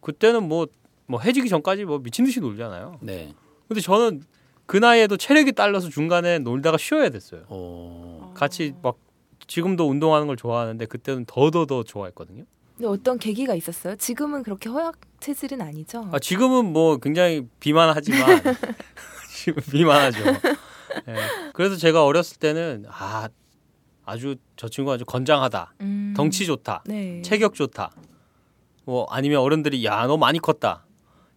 [0.00, 0.68] 그때는 뭐
[1.08, 2.98] 뭐 해지기 전까지 뭐 미친 듯이 놀잖아요.
[3.00, 3.34] 네.
[3.66, 4.22] 근데 저는
[4.66, 7.44] 그 나이에도 체력이 딸려서 중간에 놀다가 쉬어야 됐어요.
[7.48, 8.32] 어.
[8.36, 8.98] 같이 막
[9.46, 12.44] 지금도 운동하는 걸 좋아하는데 그때는 더더더 좋아했거든요.
[12.76, 13.96] 근데 어떤 계기가 있었어요?
[13.96, 16.08] 지금은 그렇게 허약 체질은 아니죠?
[16.12, 18.40] 아 지금은 뭐 굉장히 비만하지만
[19.34, 20.20] 지금 비만하죠.
[20.28, 21.16] 예.
[21.54, 23.28] 그래서 제가 어렸을 때는 아
[24.04, 26.14] 아주 저 친구 아주 건장하다, 음.
[26.16, 27.20] 덩치 좋다, 네.
[27.22, 27.90] 체격 좋다.
[28.84, 30.86] 뭐 아니면 어른들이 야 너 많이 컸다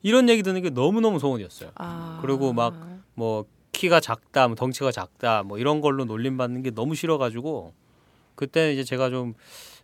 [0.04, 1.72] 이런 얘기 듣는 게 너무 너무 소원이었어요.
[1.76, 2.20] 아.
[2.22, 6.96] 그리고 막 뭐 키가 작다, 뭐 덩치가 작다, 뭐 이런 걸로 놀림 받는 게 너무
[6.96, 7.74] 싫어가지고
[8.36, 9.34] 그때는 이제 제가 좀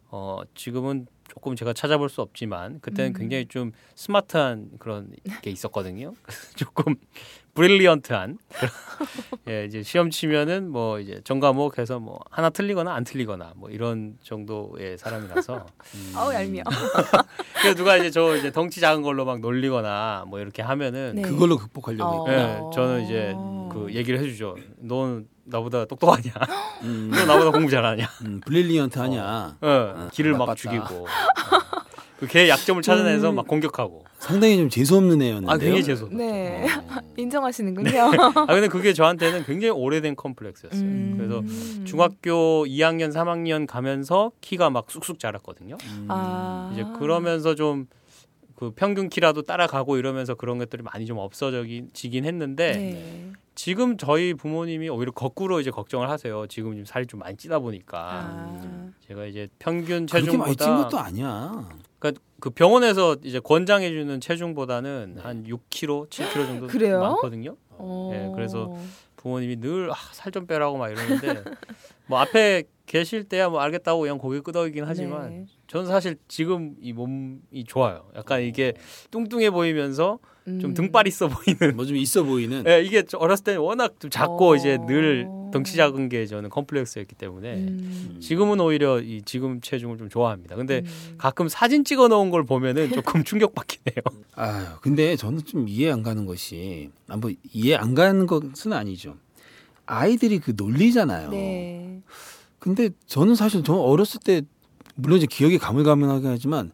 [0.09, 1.05] 어 지금은
[1.37, 3.13] 조금 제가 찾아볼 수 없지만 그때는 음.
[3.13, 5.11] 굉장히 좀 스마트한 그런
[5.43, 6.15] 게 있었거든요.
[6.57, 6.95] 조금
[7.53, 8.39] brilliant한
[9.47, 14.17] 예 이제 시험 치면은 뭐 이제 전 과목해서 뭐 하나 틀리거나 안 틀리거나 뭐 이런
[14.23, 15.67] 정도의 사람이라서
[16.17, 16.63] 어우 얄미워.
[17.61, 21.21] 그래서 누가 이제 저 이제 덩치 작은 걸로 막 놀리거나 뭐 이렇게 하면은 네.
[21.21, 22.27] 그걸로 극복하려고.
[22.27, 22.31] 어.
[22.31, 23.69] 예, 저는 이제 어.
[23.71, 24.55] 그 얘기를 해주죠.
[24.77, 26.31] 넌 나보다 똑똑하냐?
[26.83, 28.07] 음, 너 나보다 공부 잘하냐?
[28.25, 29.57] 음, brilliant 하냐.
[29.61, 30.55] 어, 기를 막 나빴다.
[30.55, 31.07] 죽이고.
[32.19, 34.03] 그걔 약점을 찾아내서 막 공격하고.
[34.17, 35.51] 상당히 좀 재수 없는 애였는데요.
[35.51, 36.09] 아, 굉장히 재수.
[36.11, 36.65] 네.
[36.65, 36.97] 어.
[37.17, 38.01] 인정하시는군요.
[38.35, 40.81] 아, 근데 그게 저한테는 굉장히 오래된 컴플렉스였어요.
[40.81, 41.15] 음.
[41.17, 45.77] 그래서 중학교 2학년, 3학년 가면서 키가 막 쑥쑥 자랐거든요.
[45.83, 46.05] 음.
[46.09, 46.71] 아.
[46.73, 53.31] 이제 그러면서 좀그 평균 키라도 따라가고 이러면서 그런 것들이 많이 좀 없어지긴 했는데 네.
[53.57, 56.45] 지금 저희 부모님이 오히려 거꾸로 이제 걱정을 하세요.
[56.45, 58.89] 지금 좀 살이 좀 많이 찌다 보니까 아.
[59.07, 61.67] 제가 이제 평균 그렇게 많이 찐 체중보다 것도 아니야.
[61.97, 66.99] 그러니까 그 병원에서 이제 권장해 주는 체중보다는 한 6kg, 7kg 정도 그래요?
[67.01, 67.55] 많거든요.
[67.79, 68.09] 어.
[68.13, 68.77] 네, 그래서
[69.15, 71.43] 부모님이 늘 살 좀 빼라고 막 이러는데
[72.05, 75.45] 뭐 앞에 계실 때야 뭐 알겠다고 그냥 고개 끄덕이긴 하지만 네.
[75.67, 78.05] 저는 사실 지금 이 몸이 좋아요.
[78.15, 78.73] 약간 이게
[79.11, 80.73] 뚱뚱해 보이면서 좀 음.
[80.73, 81.75] 등발 있어 보이는.
[81.75, 82.63] 뭐 좀 있어 보이는.
[82.65, 84.55] 예, 이게 저 어렸을 때는 워낙 좀 작고 어.
[84.55, 88.17] 이제 늘 덩치 작은 게 저는 컴플렉스였기 때문에 음.
[88.21, 90.55] 지금은 오히려 이 지금 체중을 좀 좋아합니다.
[90.55, 91.15] 근데 음.
[91.17, 94.23] 가끔 사진 찍어 놓은 걸 보면은 조금 충격받긴 해요.
[94.35, 99.17] 아유, 근데 저는 좀 이해 안 가는 것이, 아, 뭐 이해 안 가는 것은 아니죠.
[99.85, 101.29] 아이들이 그 논리잖아요.
[101.31, 102.01] 네.
[102.59, 104.41] 근데 저는 사실 저 어렸을 때
[104.95, 106.71] 물론 이제 기억이 가물가물하긴 하지만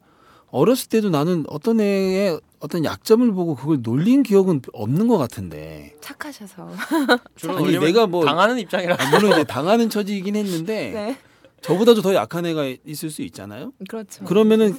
[0.47, 5.95] 어렸을 때도 나는 어떤 애의 어떤 약점을 보고 그걸 놀린 기억은 없는 것 같은데.
[5.99, 6.69] 착하셔서.
[7.35, 8.95] 주로 아니, 내가 뭐- 당하는 입장이라.
[8.97, 11.17] 아, 물론 이제 당하는 처지이긴 했는데 네.
[11.61, 13.73] 저보다도 더 약한 애가 있을 수 있잖아요.
[13.89, 14.23] 그렇죠.
[14.25, 14.77] 그러면은.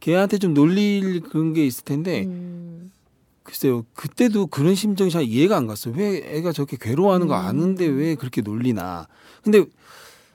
[0.00, 2.90] 걔한테 좀 놀릴 그런 게 있을 텐데 음.
[3.44, 5.94] 글쎄요 그때도 그런 심정이 잘 이해가 안 갔어요.
[5.96, 7.44] 왜 애가 저렇게 괴로워하는 거 음.
[7.46, 9.06] 아는데 왜 그렇게 놀리나?
[9.42, 9.64] 근데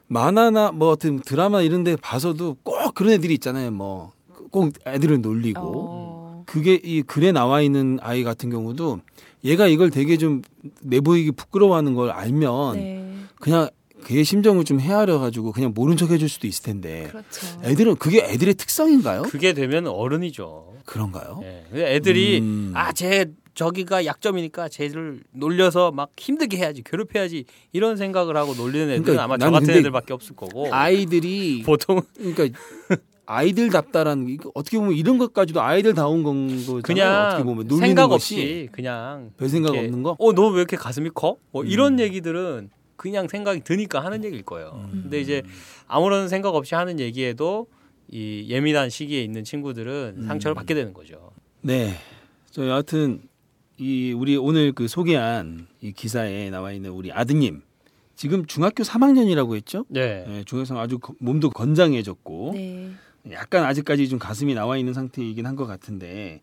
[0.08, 3.72] 만화나 뭐 어떤 드라마 이런 데 봐서도 꼭 그런 애들이 있잖아요.
[3.72, 4.17] 뭐
[4.52, 6.43] 꼭 애들을 놀리고 어.
[6.46, 9.02] 그게 이 글에 나와 있는 아이 같은 경우도
[9.43, 10.41] 얘가 이걸 되게 좀
[10.82, 13.13] 내보이기 부끄러워하는 걸 알면 네.
[13.39, 13.70] 그냥
[14.06, 17.46] 걔의 심정을 좀 헤아려 가지고 그냥 모른 척 해줄 수도 있을 텐데 그렇죠.
[17.63, 19.24] 애들은 그게 애들의 특성인가요?
[19.24, 20.74] 그게 되면 어른이죠.
[20.86, 21.41] 그런가요?
[21.43, 21.65] 예.
[21.70, 22.72] 근데 애들이 음.
[22.74, 23.26] 아, 쟤
[23.62, 29.38] 저기가 약점이니까 쟤를 놀려서 막 힘들게 해야지, 괴롭혀야지 이런 생각을 하고 놀리는 애들은 그러니까 아마
[29.39, 30.72] 저난 같은 애들밖에 없을 거고.
[30.72, 32.50] 아이들이 보통 그러니까
[33.26, 36.82] 아이들답다라는 어떻게 보면 이런 것까지도 아이들다운 건 거잖아요.
[36.84, 40.15] 그냥 어떻게 보면 놀리는 생각 없이 그냥 별 생각 이렇게, 없는 거.
[40.20, 41.38] 어, 너 왜 이렇게 가슴이 커?
[41.52, 41.67] 뭐 음.
[41.67, 44.88] 이런 얘기들은 그냥 생각이 드니까 하는 얘기일 거예요.
[44.93, 45.00] 음.
[45.02, 45.41] 근데 이제
[45.88, 47.65] 아무런 생각 없이 하는 얘기에도
[48.08, 50.28] 이 예민한 시기에 있는 친구들은 음.
[50.28, 51.32] 상처를 받게 되는 거죠.
[51.62, 51.96] 네.
[52.52, 53.22] 저 여하튼
[53.78, 57.62] 이 우리 오늘 그 소개한 이 기사에 나와 있는 우리 아드님
[58.16, 59.86] 지금 중학교 3학년이라고 했죠?
[59.90, 60.24] 네.
[60.28, 62.90] 네, 중학생 아주 거- 몸도 건장해졌고 네.
[63.32, 66.42] 약간 아직까지 좀 가슴이 나와 있는 상태이긴 한 것 같은데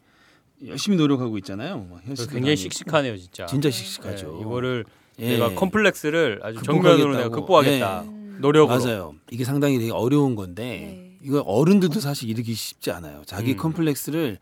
[0.64, 1.78] 열심히 노력하고 있잖아요.
[1.78, 1.98] 뭐
[2.30, 2.56] 굉장히.
[2.56, 3.46] 식식하네요, 진짜.
[3.46, 4.32] 진짜 씩씩하죠.
[4.34, 4.84] 네, 이거를
[5.18, 5.30] 예.
[5.32, 6.62] 내가 컴플렉스를 아주.
[6.62, 8.02] 정면으로 내가 극복하겠다.
[8.02, 8.38] 음.
[8.40, 8.78] 노력으로.
[8.78, 9.14] 맞아요.
[9.30, 11.18] 이게 상당히 되게 어려운 건데 네.
[11.22, 13.22] 이거 어른들도 사실 이르기 쉽지 않아요.
[13.26, 13.56] 자기 음.
[13.56, 14.38] 컴플렉스를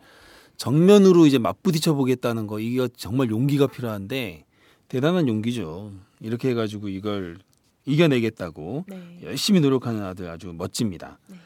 [0.57, 4.45] 정면으로 이제 맞부딪혀 보겠다는 거 이거 정말 용기가 필요한데
[4.89, 5.93] 대단한 용기죠.
[6.21, 7.39] 이렇게 해가지고 이걸
[7.87, 9.19] 이겨내겠다고 네.
[9.25, 11.19] 열심히 노력하는 아들 아주 멋집니다.
[11.29, 11.37] 네.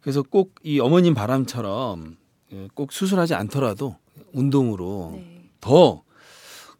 [0.00, 2.16] 그래서 꼭 이 어머님 바람처럼
[2.52, 3.96] 예, 꼭 수술하지 않더라도
[4.32, 5.48] 운동으로 네.
[5.60, 6.02] 더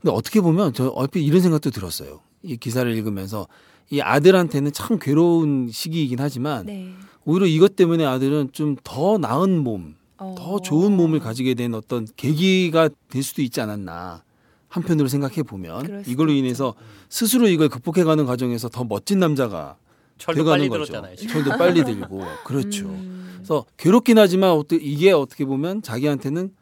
[0.00, 2.20] 근데 어떻게 보면 저 얼핏 이런 생각도 들었어요.
[2.42, 3.46] 이 기사를 읽으면서
[3.90, 6.92] 이 아들한테는 참 괴로운 시기이긴 하지만 네.
[7.24, 10.35] 오히려 이것 때문에 아들은 좀 더 나은 몸, 어.
[10.38, 14.22] 더 좋은 몸을 가지게 된 어떤 계기가 될 수도 있지 않았나.
[14.68, 16.30] 한편으로 생각해 보면 이걸로.
[16.33, 16.74] 인해서
[17.09, 19.76] 스스로 이걸 극복해가는 과정에서 더 멋진 남자가
[20.16, 20.85] 철도 빨리 거죠.
[20.85, 21.16] 들었잖아요.
[21.16, 21.33] 지금.
[21.33, 22.87] 철도 빨리 들고 그렇죠.
[22.87, 23.33] 음.
[23.38, 26.52] 그래서 괴롭긴 하지만 어떻게 이게 어떻게 보면 자기한테는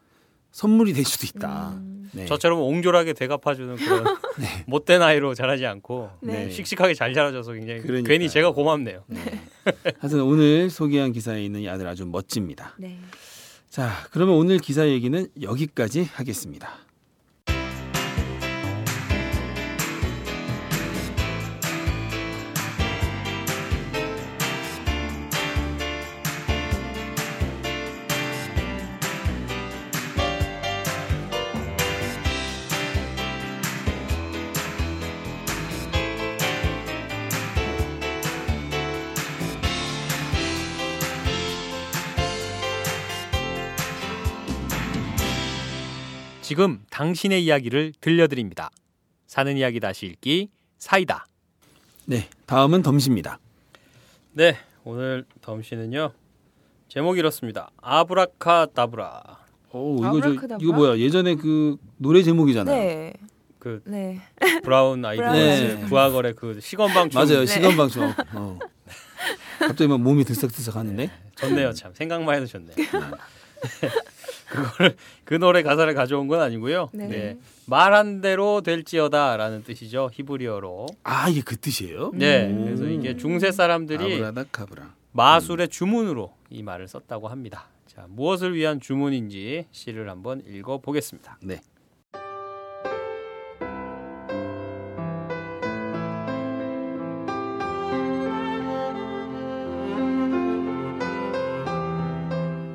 [0.52, 1.72] 선물이 될 수도 있다.
[1.74, 2.08] 음.
[2.12, 2.24] 네.
[2.24, 4.04] 저처럼 옹졸하게 대갚아주는 그런
[4.40, 4.64] 네.
[4.66, 6.48] 못된 아이로 자라지 않고 네.
[6.48, 8.04] 씩씩하게 잘 자라줘서 굉장히 그러니까요.
[8.10, 9.04] 괜히 제가 고맙네요.
[9.98, 12.74] 하여튼 오늘 소개한 기사에 있는 이 아들 아주 멋집니다.
[13.68, 13.70] 네.
[13.70, 16.87] 자, 그러면 오늘 기사 얘기는 여기까지 하겠습니다.
[46.58, 48.70] 지금 당신의 이야기를 들려드립니다.
[49.28, 51.24] 사는 이야기 다시 읽기 사이다.
[52.04, 53.38] 네, 다음은 덤씨입니다.
[54.32, 56.10] 네, 오늘 덤씨는요.
[56.88, 57.70] 제목이 이렇습니다.
[57.80, 59.38] 아브라카다브라.
[59.70, 60.32] 오, 이거 저?
[60.60, 60.98] 이거 뭐야?
[60.98, 62.76] 예전에 그 노래 제목이잖아요.
[62.76, 63.12] 네.
[63.60, 64.20] 그 네.
[64.64, 65.86] 브라운 브라운 걸스 아이드.
[65.86, 67.40] 브아걸의 그 시건방춤 맞아요.
[67.44, 67.46] 네.
[67.46, 68.12] 시간방송.
[68.32, 68.58] 어.
[69.60, 71.08] 갑자기 막 몸이 들썩들썩 하는데.
[71.36, 72.72] 좋네요 참 생각만 해도 좋네.
[74.48, 76.88] 그거를 그 노래 가사를 가져온 건 아니고요.
[76.92, 77.06] 네.
[77.08, 77.38] 네.
[77.66, 80.86] 말한 대로 될지어다라는 뜻이죠 히브리어로.
[81.04, 82.12] 아, 이게 그 뜻이에요?
[82.14, 82.64] 네, 음.
[82.64, 84.94] 그래서 이게 중세 사람들이 아브라다카브라.
[85.12, 87.66] 마술의 주문으로 이 말을 썼다고 합니다.
[87.86, 91.38] 자, 무엇을 위한 주문인지 시를 한번 읽어 보겠습니다.
[91.42, 91.60] 네.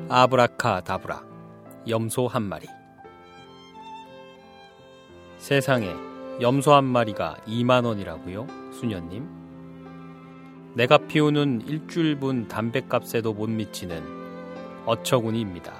[0.08, 1.33] 아브라카다브라
[1.86, 2.66] 염소 한 마리
[5.36, 5.94] 세상에
[6.40, 8.46] 염소 한 마리가 2만 원이라고요?
[8.72, 9.28] 수녀님
[10.74, 14.02] 내가 피우는 일주일분 담뱃값에도 못 미치는
[14.86, 15.72] 어처구니입니다.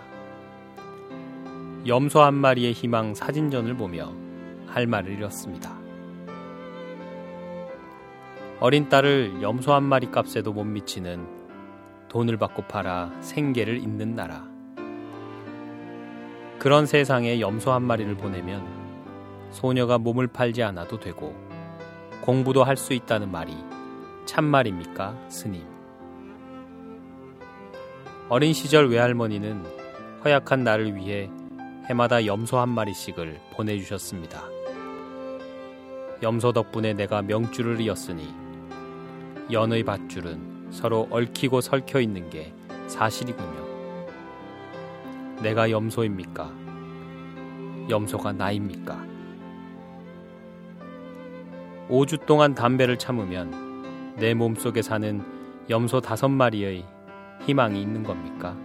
[1.86, 4.12] 염소 한 마리의 희망 사진전을 보며
[4.66, 5.74] 할 말을 잃었습니다.
[8.60, 11.26] 어린 딸을 염소 한 마리 값에도 못 미치는
[12.08, 14.53] 돈을 받고 팔아 생계를 잇는 나라.
[16.58, 18.66] 그런 세상에 염소 한 마리를 보내면
[19.50, 21.34] 소녀가 몸을 팔지 않아도 되고
[22.22, 23.54] 공부도 할 수 있다는 말이
[24.24, 25.62] 참말입니까, 스님?
[28.30, 29.64] 어린 시절 외할머니는
[30.24, 31.30] 허약한 나를 위해
[31.90, 34.42] 해마다 염소 한 마리씩을 보내주셨습니다.
[36.22, 38.32] 염소 덕분에 내가 명줄을 이었으니
[39.52, 42.54] 연의 밧줄은 서로 얽히고 설켜 있는 게
[42.86, 43.63] 사실이군요.
[45.44, 46.50] 내가 염소입니까?
[47.90, 49.04] 염소가 나입니까?
[51.90, 55.22] 5주 동안 담배를 참으면 내 몸속에 사는
[55.68, 56.86] 염소 다섯 마리의
[57.44, 58.56] 희망이 있는 겁니까?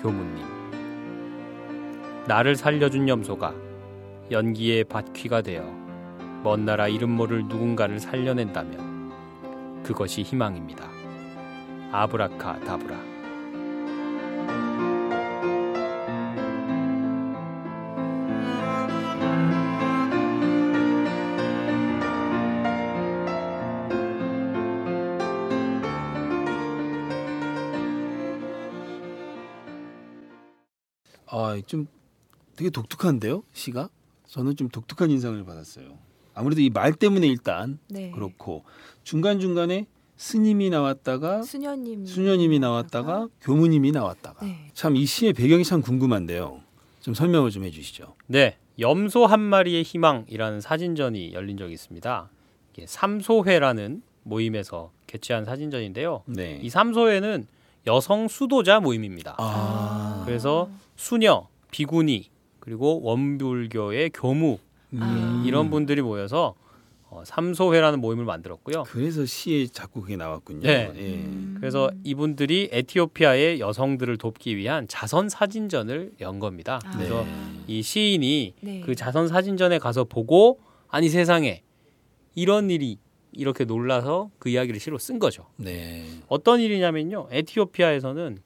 [0.00, 0.42] 교무님.
[2.26, 3.54] 나를 살려준 염소가
[4.30, 5.64] 연기의 밭퀴가 되어
[6.42, 10.88] 먼 나라 이름 모를 누군가를 살려낸다면 그것이 희망입니다.
[11.92, 13.15] 아브라카 다브라.
[31.66, 31.86] 좀
[32.56, 33.88] 되게 독특한데요, 시가?
[34.26, 35.98] 저는 좀 독특한 인상을 받았어요.
[36.34, 38.10] 아무래도 이 말 때문에 일단 네.
[38.10, 38.64] 그렇고
[39.04, 42.06] 중간 중간에 스님이 나왔다가 수녀님.
[42.06, 44.70] 수녀님이 나왔다가 교무님이 나왔다가 네.
[44.74, 46.60] 참이 시의 배경이 참 궁금한데요.
[47.00, 48.14] 좀 설명을 좀 해주시죠.
[48.26, 52.30] 네, 염소 한 마리의 희망이라는 사진전이 열린 적이 있습니다.
[52.72, 56.22] 이게 삼소회라는 모임에서 개최한 사진전인데요.
[56.26, 56.58] 네.
[56.62, 57.46] 이 삼소회는
[57.86, 59.36] 여성 수도자 모임입니다.
[59.38, 64.56] 아, 그래서 수녀, 비구니, 그리고 원불교의 교무
[64.94, 65.42] 음.
[65.44, 66.54] 이런 분들이 모여서
[67.10, 68.84] 어, 삼소회라는 모임을 만들었고요.
[68.84, 70.62] 그래서 시에 자꾸 그게 나왔군요.
[70.62, 70.90] 네.
[70.96, 71.02] 예.
[71.02, 71.56] 음.
[71.60, 76.80] 그래서 이분들이 에티오피아의 여성들을 돕기 위한 자선 사진전을 연 겁니다.
[76.82, 76.90] 아.
[76.92, 77.30] 그래서 네.
[77.66, 78.80] 이 시인이 네.
[78.80, 80.58] 그 자선 사진전에 가서 보고
[80.88, 81.62] 아니 세상에
[82.34, 82.96] 이런 일이
[83.32, 85.44] 이렇게 놀라서 그 이야기를 시로 쓴 거죠.
[85.56, 86.06] 네.
[86.26, 87.28] 어떤 일이냐면요.
[87.30, 88.38] 에티오피아에서는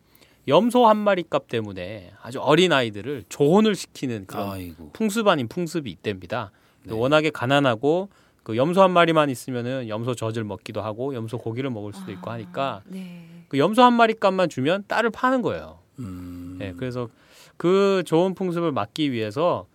[0.50, 4.90] 염소 한 마리 값 때문에 아주 어린 아이들을 조혼을 시키는 그런 아이고.
[4.92, 6.50] 풍습 아닌 풍습이 있답니다.
[6.82, 6.92] 네.
[6.92, 8.10] 워낙에 가난하고
[8.42, 12.34] 그 염소 한 마리만 있으면은 염소 젖을 먹기도 하고 염소 고기를 먹을 수도 있고 아,
[12.34, 13.26] 하니까 네.
[13.48, 15.78] 그 염소 한 마리 값만 주면 딸을 파는 거예요.
[16.00, 16.58] 음.
[16.60, 17.08] 예, 그래서
[17.56, 19.66] 그 좋은 풍습을 막기 위해서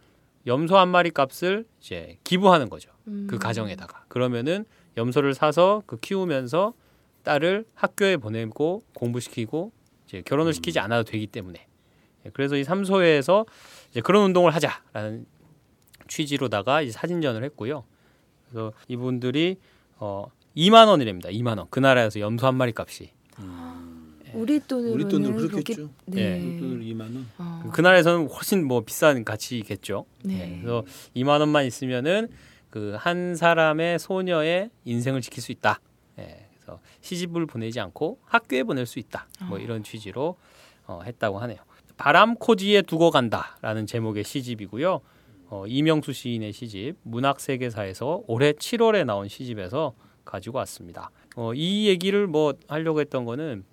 [0.48, 2.92] 염소 한 마리 값을 이제 기부하는 거죠.
[3.08, 3.28] 음.
[3.30, 4.06] 그 가정에다가.
[4.08, 4.66] 그러면은
[4.98, 6.74] 염소를 사서 그 키우면서
[7.24, 9.72] 딸을 학교에 보내고 공부시키고
[10.08, 11.66] 이제 결혼을 시키지 않아도 되기 때문에.
[12.26, 13.46] 예, 그래서 이 삼소회에서
[13.92, 15.26] 이제 그런 운동을 하자라는
[16.08, 17.84] 취지로다가 이제 사진전을 했고요.
[18.50, 19.58] 그래서 이분들이
[19.98, 21.30] 어 2만 원이랍니다.
[21.30, 21.68] 2만 원.
[21.70, 23.10] 그 나라에서 염소 한 마리 값이.
[24.34, 25.90] 우리 돈으로는 우리 돈으로 그렇게- 그렇겠죠.
[26.08, 26.40] 네.
[26.42, 27.28] 우리 돈으로 2만 원.
[27.38, 27.70] 어.
[27.74, 30.06] 그 나라에서는 훨씬 뭐 비싼 가치겠죠.
[30.24, 30.58] 네.
[30.58, 30.84] 예, 그래서
[31.16, 32.28] 2만 원만 있으면은
[32.70, 35.80] 그 한 사람의 소녀의 인생을 지킬 수 있다.
[36.20, 39.28] 예, 그래서 시집을 보내지 않고 학교에 보낼 수 있다.
[39.48, 40.38] 뭐 이런 취지로
[40.88, 41.60] 어, 했다고 하네요.
[41.98, 45.00] 바람코지에 두고 간다라는 제목의 시집이고요.
[45.48, 49.94] 어, 이명수 시인의 시집 문학 세계사에서 올해 7월에 나온 시집에서
[50.26, 51.12] 가지고 왔습니다.
[51.36, 53.64] 어, 이 얘기를 뭐 하려고 했던 거는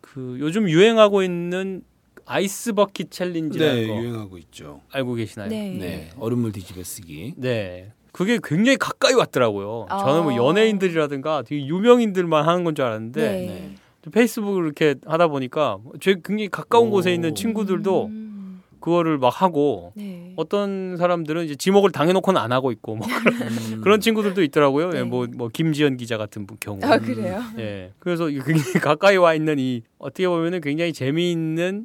[0.00, 1.82] 그 요즘 유행하고 있는
[2.26, 4.82] 아이스 버킷 챌린지라는 네, 거 유행하고 있죠.
[4.92, 5.48] 알고 계시나요?
[5.48, 5.70] 네.
[5.70, 7.34] 네, 얼음물 뒤집어 쓰기.
[7.36, 7.92] 네.
[8.12, 9.86] 그게 굉장히 가까이 왔더라고요.
[9.88, 9.98] 아.
[9.98, 13.74] 저는 뭐 연예인들이라든가 되게 유명인들만 하는 건 줄 알았는데 네.
[14.10, 16.90] 페이스북을 이렇게 하다 보니까 제 굉장히 가까운 오.
[16.90, 18.62] 곳에 있는 친구들도 음.
[18.80, 20.32] 그거를 막 하고 네.
[20.36, 23.80] 어떤 사람들은 이제 지목을 당해놓고는 안 하고 있고 뭐 그런, 음.
[23.84, 24.88] 그런 친구들도 있더라고요.
[24.94, 25.02] 예, 네.
[25.02, 26.78] 뭐, 뭐 김지연 기자 같은 분 경우.
[26.82, 27.42] 아 그래요?
[27.58, 27.92] 예.
[27.98, 31.84] 그래서 굉장히 가까이 와 있는 이 어떻게 보면은 굉장히 재미있는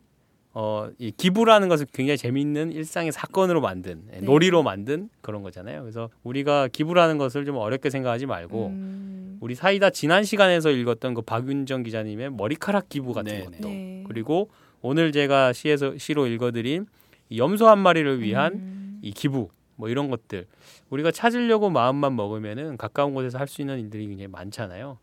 [0.58, 4.26] 어, 이 기부라는 것을 굉장히 재미있는 일상의 사건으로 만든 예, 네.
[4.26, 5.82] 놀이로 만든 그런 거잖아요.
[5.82, 9.38] 그래서 우리가 기부라는 것을 좀 어렵게 생각하지 말고 음.
[9.42, 14.04] 우리 사이다 지난 시간에서 읽었던 그 박윤정 기자님의 머리카락 기부 같은 네, 것도 네.
[14.08, 14.50] 그리고
[14.82, 16.86] 오늘 제가 시에서 시로 읽어드린
[17.30, 19.00] 이 염소 한 마리를 위한 음.
[19.02, 20.48] 이 기부 뭐 이런 것들
[20.90, 24.98] 우리가 찾으려고 마음만 먹으면은 가까운 곳에서 할 수 있는 일들이 굉장히 많잖아요.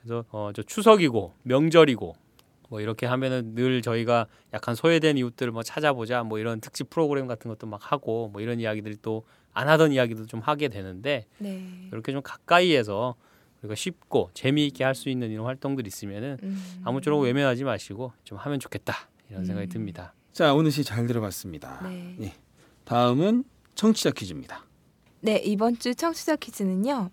[0.00, 2.14] 그래서 어 저 추석이고 명절이고
[2.72, 7.50] 뭐 이렇게 하면은 늘 저희가 약간 소외된 이웃들을 뭐 찾아보자 뭐 이런 특집 프로그램 같은
[7.50, 11.62] 것도 막 하고 뭐 이런 이야기들이 또 안 하던 이야기도 좀 하게 되는데 네.
[11.92, 13.16] 이렇게 좀 가까이에서
[13.60, 16.80] 우리가 쉽고 재미있게 할 수 있는 이런 활동들 있으면은 음.
[16.84, 18.94] 아무쪼록 외면하지 마시고 좀 하면 좋겠다
[19.28, 19.68] 이런 생각이 음.
[19.68, 20.14] 듭니다.
[20.32, 21.86] 자, 오늘 시 잘 들어봤습니다.
[21.86, 22.16] 네.
[22.22, 22.32] 예.
[22.86, 24.64] 다음은 청취자 퀴즈입니다.
[25.20, 27.10] 네, 이번 주 청취자 퀴즈는요.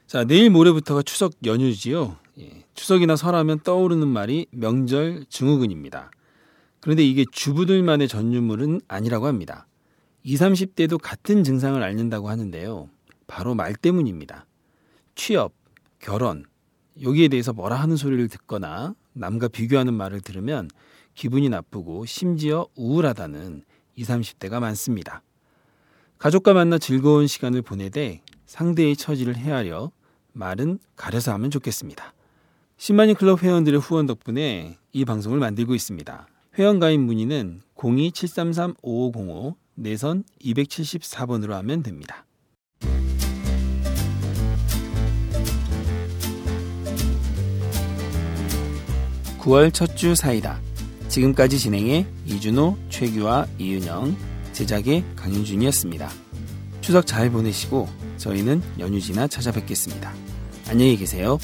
[0.07, 2.17] 자, 내일 모레부터가 추석 연휴지요.
[2.41, 6.11] 예, 추석이나 설하면 떠오르는 말이 명절 증후군입니다.
[6.81, 9.67] 그런데 이게 주부들만의 전유물은 아니라고 합니다.
[10.25, 12.89] 20, 30대도 같은 증상을 앓는다고 하는데요.
[13.27, 14.47] 바로 말 때문입니다.
[15.15, 15.53] 취업,
[15.99, 16.45] 결혼,
[17.01, 20.69] 여기에 대해서 뭐라 하는 소리를 듣거나 남과 비교하는 말을 들으면
[21.15, 23.65] 기분이 나쁘고 심지어 우울하다는
[23.97, 25.23] 20, 30대가 많습니다.
[26.19, 29.91] 가족과 만나 즐거운 시간을 보내되 상대의 처지를 헤아려
[30.33, 32.15] 말은 가려서 하면 좋겠습니다.
[32.83, 36.27] 10만인 클럽 회원들의 후원 덕분에 이 방송을 만들고 있습니다.
[36.59, 42.27] 회원 가입 문의는 02-733-5505 내선 274번으로 하면 됩니다.
[49.39, 50.61] 9월 첫 주 사이다.
[51.07, 54.17] 지금까지 진행해 이준호, 최규와 이윤영,
[54.55, 56.11] 제작의 강윤준이었습니다.
[56.81, 60.13] 추석 잘 보내시고 저희는 연휴 지나 찾아뵙겠습니다.
[60.69, 61.39] 안녕히 계세요.